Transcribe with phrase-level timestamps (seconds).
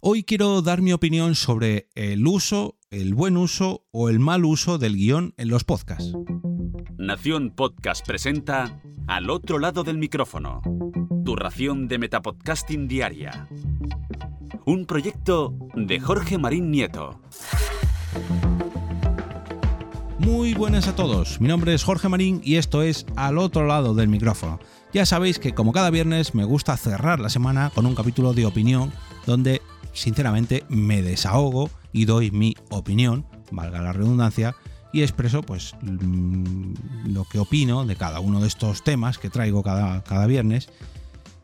[0.00, 4.78] Hoy quiero dar mi opinión sobre el uso, el buen uso o el mal uso
[4.78, 6.12] del guion en los podcasts.
[6.96, 10.62] Nación Podcast presenta Al otro lado del micrófono,
[11.24, 13.48] tu ración de Metapodcasting Diaria.
[14.66, 17.20] Un proyecto de Jorge Marín Nieto.
[20.20, 23.94] Muy buenas a todos, mi nombre es Jorge Marín y esto es Al otro lado
[23.94, 24.60] del micrófono.
[24.92, 28.46] Ya sabéis que como cada viernes me gusta cerrar la semana con un capítulo de
[28.46, 28.92] opinión
[29.26, 29.60] donde
[29.98, 34.54] sinceramente me desahogo y doy mi opinión, valga la redundancia,
[34.92, 39.62] y expreso pues mm, lo que opino de cada uno de estos temas que traigo
[39.62, 40.70] cada, cada viernes.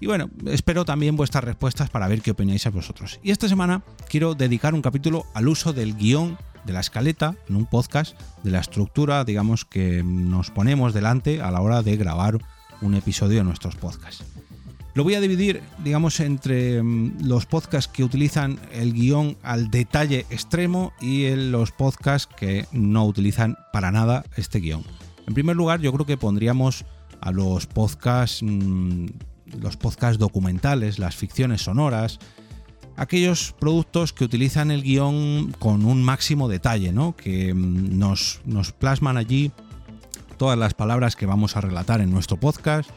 [0.00, 3.20] Y bueno, espero también vuestras respuestas para ver qué opináis a vosotros.
[3.22, 7.56] Y esta semana quiero dedicar un capítulo al uso del guion de la escaleta en
[7.56, 12.38] un podcast, de la estructura, digamos, que nos ponemos delante a la hora de grabar
[12.80, 14.24] un episodio de nuestros podcasts.
[14.94, 20.26] Lo voy a dividir, digamos, entre mm, los podcasts que utilizan el guion al detalle
[20.28, 24.84] extremo y los podcasts que no utilizan para nada este guion.
[25.26, 26.84] En primer lugar, yo creo que pondríamos
[27.22, 29.06] a los podcasts, mm,
[29.60, 32.18] los podcasts documentales, las ficciones sonoras,
[32.96, 37.16] aquellos productos que utilizan el guion con un máximo detalle, ¿no?
[37.16, 39.52] que mm, nos, nos plasman allí
[40.36, 42.90] todas las palabras que vamos a relatar en nuestro podcast,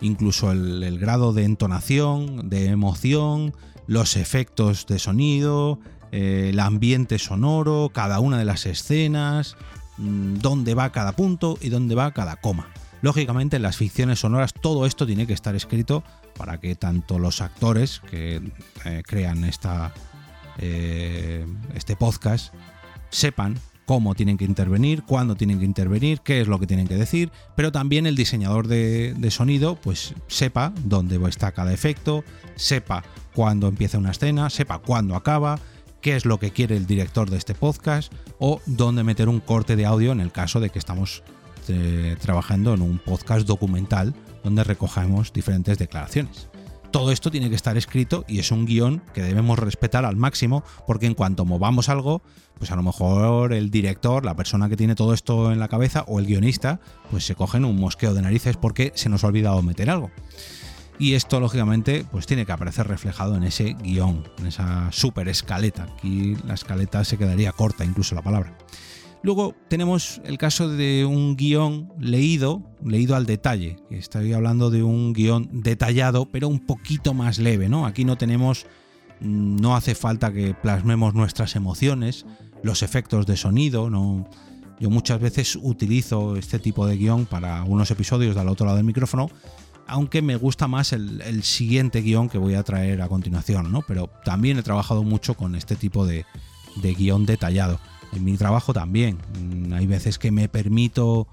[0.00, 3.54] incluso el, grado de entonación, de emoción,
[3.86, 5.78] los efectos de sonido,
[6.12, 9.56] eh, el ambiente sonoro, cada una de las escenas,
[9.98, 12.68] mm, dónde va cada punto y dónde va cada coma.
[13.02, 16.02] Lógicamente en las ficciones sonoras todo esto tiene que estar escrito
[16.36, 18.40] para que tanto los actores que
[18.84, 19.92] eh, crean esta,
[20.58, 22.54] eh, este podcast
[23.10, 26.96] sepan cómo tienen que intervenir, cuándo tienen que intervenir, qué es lo que tienen que
[26.96, 32.24] decir, pero también el diseñador de, sonido pues sepa dónde está cada efecto,
[32.56, 35.58] sepa cuándo empieza una escena, sepa cuándo acaba,
[36.00, 39.76] qué es lo que quiere el director de este podcast o dónde meter un corte
[39.76, 41.22] de audio en el caso de que estamos
[41.68, 46.48] eh, trabajando en un podcast documental donde recojamos diferentes declaraciones
[46.96, 50.64] todo esto tiene que estar escrito y es un guion que debemos respetar al máximo
[50.86, 52.22] porque en cuanto movamos algo,
[52.58, 56.06] pues a lo mejor el director, la persona que tiene todo esto en la cabeza
[56.08, 56.80] o el guionista,
[57.10, 60.10] pues se cogen un mosqueo de narices porque se nos ha olvidado meter algo.
[60.98, 65.82] Y esto, lógicamente, pues tiene que aparecer reflejado en ese guion, en esa super escaleta.
[65.98, 68.56] Aquí la escaleta se quedaría corta, incluso la palabra.
[69.22, 73.76] Luego tenemos el caso de un guion leído, leído al detalle.
[73.90, 77.86] Estoy hablando de un guion detallado, pero un poquito más leve, ¿no?
[77.86, 78.66] Aquí no tenemos,
[79.20, 82.26] mm, no hace falta que plasmemos nuestras emociones,
[82.62, 83.90] los efectos de sonido.
[84.78, 88.84] Yo muchas veces utilizo este tipo de guion para unos episodios del otro lado del
[88.84, 89.30] micrófono,
[89.88, 93.82] aunque me gusta más el, siguiente guion que voy a traer a continuación, ¿no?
[93.82, 96.26] Pero también he trabajado mucho con este tipo de,
[96.76, 97.80] de guion detallado
[98.12, 99.18] en mi trabajo también.
[99.40, 101.26] Mm, hay veces que me permito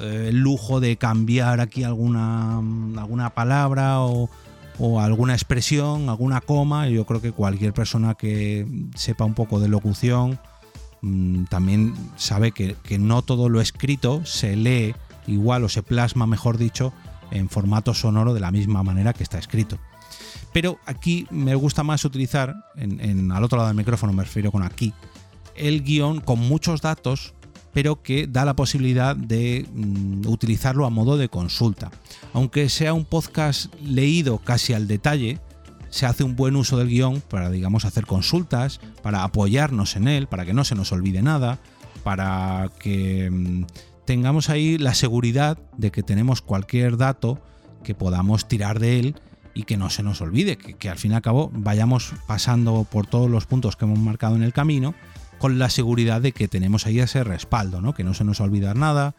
[0.00, 4.28] eh, el lujo de cambiar aquí alguna, alguna palabra o,
[5.00, 6.88] alguna expresión, alguna coma.
[6.88, 10.38] Yo creo que cualquier persona que sepa un poco de locución
[11.00, 14.94] mm, también sabe que, no todo lo escrito se lee
[15.26, 16.92] igual o se plasma, mejor dicho,
[17.30, 19.78] en formato sonoro de la misma manera que está escrito.
[20.52, 24.62] Pero aquí me gusta más utilizar, en, al otro lado del micrófono me refiero con
[24.62, 24.92] aquí,
[25.58, 27.34] el guion con muchos datos,
[27.72, 31.90] pero que da la posibilidad de mm, utilizarlo a modo de consulta.
[32.32, 35.40] Aunque sea un podcast leído casi al detalle,
[35.90, 40.26] se hace un buen uso del guion para, digamos, hacer consultas, para apoyarnos en él,
[40.26, 41.58] para que no se nos olvide nada,
[42.02, 43.64] para que mm,
[44.06, 47.42] tengamos ahí la seguridad de que tenemos cualquier dato
[47.84, 49.20] que podamos tirar de él
[49.52, 52.86] y que no se nos olvide, que, que, al fin y al cabo vayamos pasando
[52.90, 54.94] por todos los puntos que hemos marcado en el camino
[55.38, 57.94] con la seguridad de que tenemos ahí ese respaldo, ¿no?
[57.94, 59.14] que no se nos olvida nada,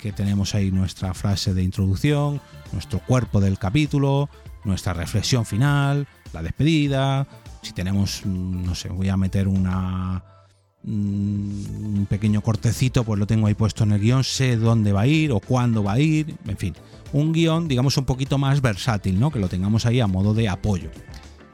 [0.00, 2.40] que tenemos ahí nuestra frase de introducción,
[2.72, 4.28] nuestro cuerpo del capítulo,
[4.64, 7.26] nuestra reflexión final, la despedida,
[7.62, 10.22] si tenemos, mm, no sé, voy a meter una
[10.82, 15.02] mm, un pequeño cortecito, pues lo tengo ahí puesto en el guion, sé dónde va
[15.02, 16.74] a ir o cuándo va a ir, en fin,
[17.12, 19.30] un guion digamos un poquito más versátil, ¿no?
[19.30, 20.90] Que lo tengamos ahí a modo de apoyo.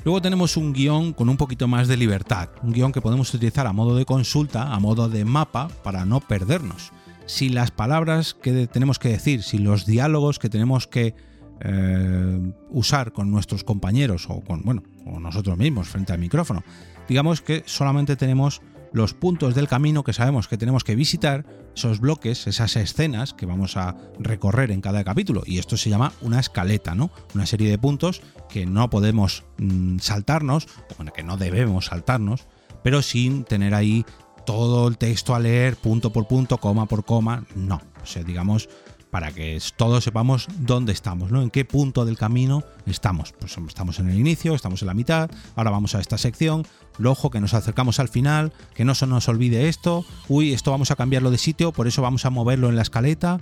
[0.05, 3.69] Luego tenemos un guion con un poquito más de libertad, un guion que podemos utilizar
[3.69, 6.93] a modo de consulta, a modo de mapa, para no perdernos.
[7.27, 11.15] Si las palabras que tenemos que decir, si los diálogos que tenemos que
[11.61, 14.83] eh, usar con nuestros compañeros o con, bueno,
[15.21, 16.65] nosotros mismos frente al micrófono,
[17.09, 18.61] digamos que solamente tenemos
[18.93, 21.45] los puntos del camino que sabemos que tenemos que visitar,
[21.75, 25.43] esos bloques, esas escenas que vamos a recorrer en cada capítulo.
[25.47, 27.11] Y esto se llama una escaleta, ¿no?
[27.35, 32.47] Una serie de puntos que no podemos mm, saltarnos, bueno, que no debemos saltarnos,
[32.83, 34.05] pero sin tener ahí
[34.45, 37.81] todo el texto a leer punto por punto, coma por coma, no.
[38.03, 38.69] O sea, digamos,
[39.13, 41.43] para que todos sepamos dónde estamos, ¿no?
[41.43, 43.35] En qué punto del camino estamos.
[43.39, 46.67] Pues estamos en el inicio, estamos en la mitad, ahora vamos a esta sección,
[47.05, 50.91] ojo que nos acercamos al final, que no se nos olvide esto, uy, esto vamos
[50.91, 53.39] a cambiarlo de sitio, por eso vamos a moverlo en la escaleta,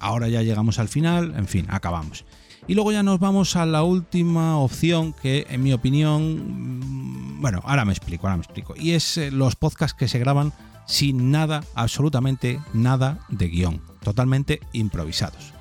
[0.00, 2.24] ahora ya llegamos al final, en fin, acabamos.
[2.66, 7.62] Y luego ya nos vamos a la última opción que en mi opinión, mm, bueno,
[7.64, 10.52] ahora me explico, ahora me explico, y es eh, los podcasts que se graban
[10.90, 15.54] sin nada, absolutamente nada de guion, totalmente improvisados.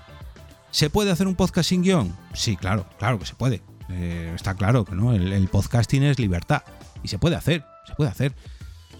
[0.71, 2.15] ¿Se puede hacer un podcast sin guion?
[2.33, 3.61] Sí, claro, claro que se puede.
[3.89, 6.63] Eh, está claro que el, podcasting es libertad
[7.03, 8.35] y se puede hacer, se puede hacer.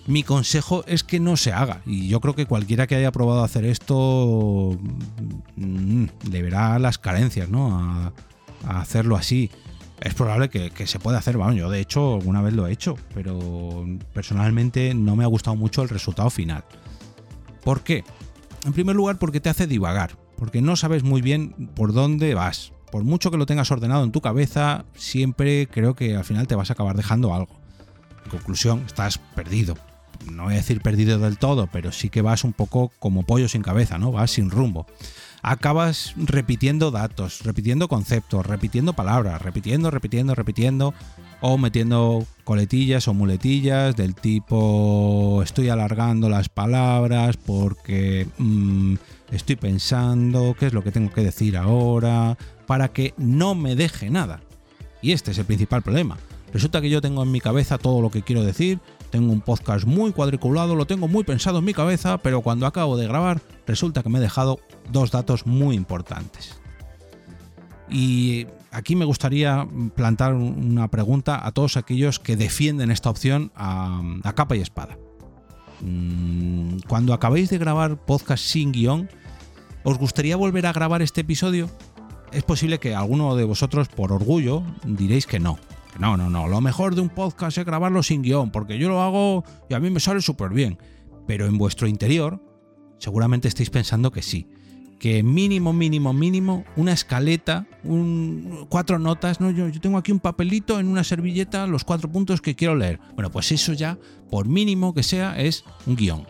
[0.06, 3.44] Mi consejo es que no se haga y yo creo que cualquiera que haya probado
[3.44, 4.78] hacer esto
[5.56, 7.76] mm, le verá las carencias, ¿no?
[8.68, 9.50] a hacerlo así
[10.02, 11.38] es probable que, se pueda hacer.
[11.38, 15.56] Bueno, yo de hecho alguna vez lo he hecho, pero personalmente no me ha gustado
[15.56, 16.64] mucho el resultado final.
[17.64, 18.04] ¿Por qué?
[18.66, 22.72] En primer lugar, porque te hace divagar, porque no sabes muy bien por dónde vas.
[22.92, 26.56] Por mucho que lo tengas ordenado en tu cabeza, siempre creo que al final te
[26.56, 27.60] vas a acabar dejando algo.
[28.26, 29.76] En conclusión, estás perdido.
[30.32, 33.48] No voy a decir perdido del todo, pero sí que vas un poco como pollo
[33.48, 34.12] sin cabeza, ¿no?
[34.12, 34.88] Vas sin rumbo
[35.42, 40.94] acabas repitiendo datos, repitiendo conceptos, repitiendo palabras, repitiendo, repitiendo, repitiendo,
[41.42, 48.96] o metiendo coletillas o muletillas del tipo estoy alargando las palabras porque mm,
[49.32, 54.10] estoy pensando qué es lo que tengo que decir ahora, para que no me deje
[54.10, 54.42] nada.
[55.02, 56.18] Y este es el principal problema.
[56.54, 59.86] Resulta que yo tengo en mi cabeza todo lo que quiero decir, tengo un podcast
[59.86, 64.04] muy cuadriculado, lo tengo muy pensado en mi cabeza, pero cuando acabo de grabar resulta
[64.04, 64.60] que me he dejado
[64.92, 66.60] dos datos muy importantes.
[67.90, 74.02] Y aquí me gustaría plantar una pregunta a todos aquellos que defienden esta opción a,
[74.36, 74.98] capa y espada.
[75.82, 79.10] Mm, cuando acabéis de grabar podcast sin guion,
[79.84, 81.70] ¿os gustaría volver a grabar este episodio?
[82.32, 85.58] Es posible que alguno de vosotros, por orgullo, diréis que no.
[85.98, 86.48] No, no, no.
[86.48, 89.80] Lo mejor de un podcast es grabarlo sin guion, porque yo lo hago y a
[89.80, 90.78] mí me sale súper bien.
[91.26, 92.42] Pero en vuestro interior,
[92.98, 94.48] seguramente estáis pensando que sí
[95.00, 97.66] que mínimo, mínimo, mínimo, una escaleta,
[98.68, 99.50] cuatro notas, ¿no?
[99.50, 103.00] Yo, yo, tengo aquí un papelito en una servilleta, los cuatro puntos que quiero leer.
[103.16, 103.98] Bueno, pues eso ya,
[104.30, 106.28] por mínimo que sea, es un guion.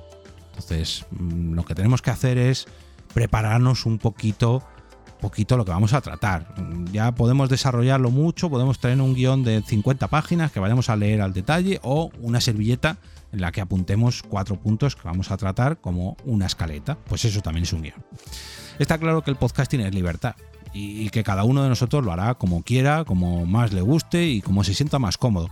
[0.50, 2.68] Entonces, mm, lo que tenemos que hacer es
[3.14, 4.64] prepararnos un poquito,
[5.20, 6.54] poquito lo que vamos a tratar.
[6.92, 11.22] Ya podemos desarrollarlo mucho, podemos tener un guion de 50 páginas que vayamos a leer
[11.22, 12.98] al detalle o una servilleta
[13.32, 16.98] en la que apuntemos cuatro puntos que vamos a tratar como una escaleta.
[16.98, 18.04] Pues eso también es un guion.
[18.80, 20.36] Está claro que el podcasting es libertad
[20.74, 24.42] y que cada uno de nosotros lo hará como quiera, como más le guste y
[24.42, 25.50] como se sienta más cómodo.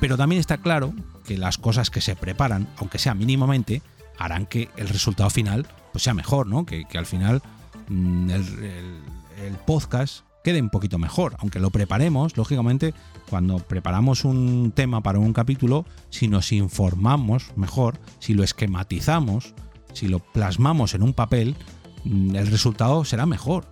[0.00, 0.94] Pero también está claro
[1.24, 3.82] que las cosas que se preparan, aunque sea mínimamente,
[4.18, 6.64] harán que el resultado final pues sea mejor, ¿no?
[6.66, 7.42] Que, al final
[7.90, 11.36] mm, el podcast quede un poquito mejor.
[11.38, 12.94] Aunque lo preparemos, lógicamente,
[13.28, 19.54] cuando preparamos un tema para un capítulo, si nos informamos mejor, si lo esquematizamos,
[19.92, 21.56] si lo plasmamos en un papel,
[22.04, 23.66] mm, el resultado será mejor.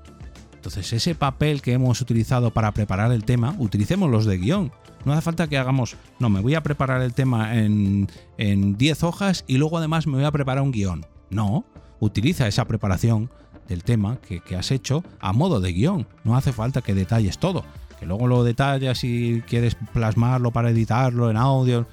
[0.54, 4.72] Entonces, ese papel que hemos utilizado para preparar el tema, utilicemos los de guion.
[5.04, 9.44] No hace falta que hagamos, no, me voy a preparar el tema en 10 hojas
[9.46, 11.06] y luego además me voy a preparar un guion.
[11.30, 11.64] No,
[12.00, 13.30] utiliza esa preparación
[13.68, 16.06] del tema que, has hecho a modo de guion.
[16.24, 17.64] No hace falta que detalles todo.
[18.00, 21.86] Que luego lo detallas y quieres plasmarlo para editarlo en audio,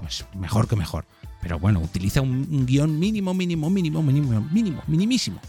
[0.00, 1.06] pues mejor que mejor.
[1.40, 5.40] Pero bueno, utiliza un, guion mínimo, mínimo, mínimo, mínimo, mínimo, minimísimo.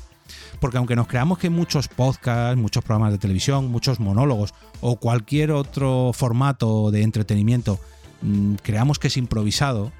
[0.59, 5.51] Porque aunque nos creamos que muchos podcasts, muchos programas de televisión, muchos monólogos o cualquier
[5.51, 7.79] otro formato de entretenimiento,
[8.21, 9.91] mm, creamos que es improvisado,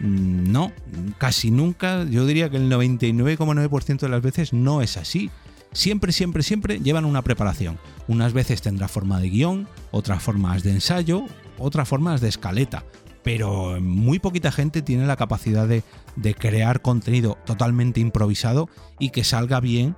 [0.00, 0.72] no,
[1.18, 5.30] casi nunca, yo diría que el 99,9% de las veces no es así.
[5.72, 7.78] Siempre, siempre, siempre llevan una preparación.
[8.08, 11.26] Unas veces tendrá forma de guion, otras formas de ensayo,
[11.58, 12.84] otras formas de escaleta.
[13.22, 15.84] Pero muy poquita gente tiene la capacidad de,
[16.16, 19.94] de crear contenido totalmente improvisado y que salga bien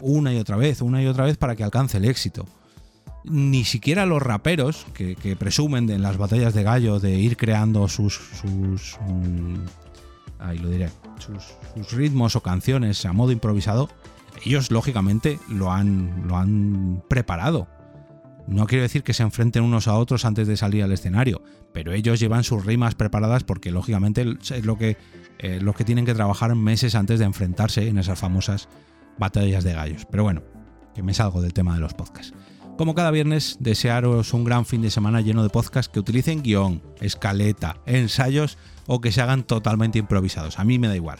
[0.00, 2.46] una y otra vez, una y otra vez para que alcance el éxito
[3.24, 8.14] ni siquiera los raperos que, presumen en las batallas de gallo de ir creando sus,
[8.14, 9.56] sus mm,
[10.38, 13.88] ahí lo diré, sus, ritmos o canciones a modo improvisado,
[14.44, 17.68] ellos lógicamente lo han, lo han preparado.
[18.46, 21.92] No quiero decir que se enfrenten unos a otros antes de salir al escenario, pero
[21.92, 24.96] ellos llevan sus rimas preparadas porque lógicamente es lo que,
[25.38, 28.68] eh, que tienen que trabajar meses antes de enfrentarse en esas famosas
[29.18, 30.06] batallas de gallos.
[30.10, 30.42] Pero bueno,
[30.94, 32.34] que me salgo del tema de los podcasts.
[32.80, 36.80] Como cada viernes, desearos un gran fin de semana lleno de podcasts que utilicen guion,
[37.02, 38.56] escaleta, ensayos
[38.86, 40.58] o que se hagan totalmente improvisados.
[40.58, 41.18] A mí me da igual.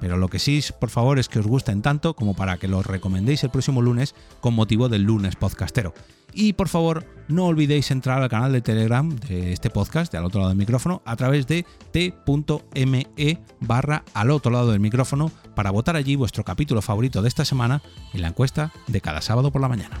[0.00, 2.86] Pero lo que sí, por favor, es que os gusten tanto como para que los
[2.86, 5.92] recomendéis el próximo lunes con motivo del lunes podcastero.
[6.32, 10.24] Y por favor, no olvidéis entrar al canal de Telegram de este podcast, de al
[10.24, 15.72] otro lado del micrófono, a través de t.me barra al otro lado del micrófono para
[15.72, 17.82] votar allí vuestro capítulo favorito de esta semana
[18.14, 20.00] en la encuesta de cada sábado por la mañana.